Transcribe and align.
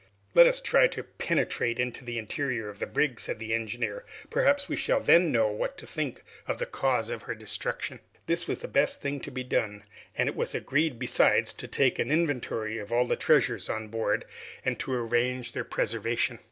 "Let 0.33 0.47
us 0.47 0.59
try 0.59 0.87
to 0.87 1.03
penetrate 1.03 1.77
into 1.77 2.03
the 2.03 2.17
interior 2.17 2.69
of 2.69 2.79
the 2.79 2.87
brig," 2.87 3.19
said 3.19 3.37
the 3.37 3.53
engineer; 3.53 4.03
"perhaps 4.31 4.67
we 4.67 4.75
shall 4.75 4.99
then 4.99 5.31
know 5.31 5.51
what 5.51 5.77
to 5.77 5.85
think 5.85 6.23
of 6.47 6.57
the 6.57 6.65
cause 6.65 7.11
of 7.11 7.21
her 7.21 7.35
destruction." 7.35 7.99
This 8.25 8.47
was 8.47 8.57
the 8.57 8.67
best 8.67 8.99
thing 8.99 9.19
to 9.19 9.29
be 9.29 9.43
done, 9.43 9.83
and 10.17 10.27
it 10.27 10.35
was 10.35 10.55
agreed, 10.55 10.97
besides, 10.97 11.53
to 11.53 11.67
take 11.67 11.99
an 11.99 12.09
inventory 12.09 12.79
of 12.79 12.91
all 12.91 13.05
the 13.05 13.15
treasures 13.15 13.69
on 13.69 13.89
board, 13.89 14.25
and 14.65 14.79
to 14.79 14.91
arrange 14.91 15.51
their 15.51 15.63
preservation. 15.65 16.39